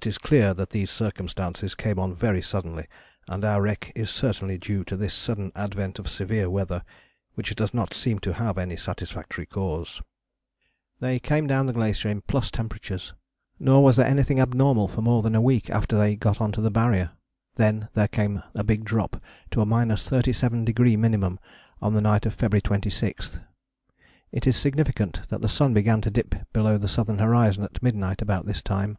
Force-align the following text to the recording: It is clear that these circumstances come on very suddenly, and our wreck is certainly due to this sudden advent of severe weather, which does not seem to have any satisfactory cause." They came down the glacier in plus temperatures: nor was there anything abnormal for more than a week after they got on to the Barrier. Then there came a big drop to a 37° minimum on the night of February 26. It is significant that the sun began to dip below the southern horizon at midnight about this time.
It 0.00 0.06
is 0.06 0.16
clear 0.16 0.54
that 0.54 0.70
these 0.70 0.92
circumstances 0.92 1.74
come 1.74 1.98
on 1.98 2.14
very 2.14 2.40
suddenly, 2.40 2.86
and 3.26 3.44
our 3.44 3.60
wreck 3.60 3.90
is 3.96 4.10
certainly 4.10 4.56
due 4.56 4.84
to 4.84 4.96
this 4.96 5.12
sudden 5.12 5.50
advent 5.56 5.98
of 5.98 6.08
severe 6.08 6.48
weather, 6.48 6.84
which 7.34 7.54
does 7.56 7.74
not 7.74 7.92
seem 7.92 8.20
to 8.20 8.34
have 8.34 8.56
any 8.58 8.76
satisfactory 8.76 9.44
cause." 9.44 10.00
They 11.00 11.18
came 11.18 11.48
down 11.48 11.66
the 11.66 11.72
glacier 11.72 12.08
in 12.08 12.20
plus 12.20 12.48
temperatures: 12.52 13.12
nor 13.58 13.82
was 13.82 13.96
there 13.96 14.06
anything 14.06 14.38
abnormal 14.38 14.86
for 14.86 15.02
more 15.02 15.20
than 15.20 15.34
a 15.34 15.40
week 15.42 15.68
after 15.68 15.98
they 15.98 16.14
got 16.14 16.40
on 16.40 16.52
to 16.52 16.60
the 16.60 16.70
Barrier. 16.70 17.10
Then 17.56 17.88
there 17.94 18.08
came 18.08 18.44
a 18.54 18.62
big 18.62 18.84
drop 18.84 19.20
to 19.50 19.60
a 19.60 19.66
37° 19.66 20.96
minimum 20.96 21.40
on 21.82 21.94
the 21.94 22.00
night 22.00 22.24
of 22.24 22.34
February 22.34 22.62
26. 22.62 23.40
It 24.30 24.46
is 24.46 24.56
significant 24.56 25.28
that 25.28 25.40
the 25.42 25.48
sun 25.48 25.74
began 25.74 26.00
to 26.02 26.10
dip 26.10 26.36
below 26.52 26.78
the 26.78 26.88
southern 26.88 27.18
horizon 27.18 27.64
at 27.64 27.82
midnight 27.82 28.22
about 28.22 28.46
this 28.46 28.62
time. 28.62 28.96